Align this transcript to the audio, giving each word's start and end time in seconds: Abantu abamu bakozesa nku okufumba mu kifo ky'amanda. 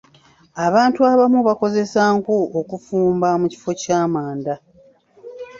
Abantu 0.65 0.99
abamu 1.11 1.39
bakozesa 1.47 2.01
nku 2.17 2.37
okufumba 2.59 3.27
mu 3.41 3.47
kifo 3.53 3.71
ky'amanda. 3.81 4.53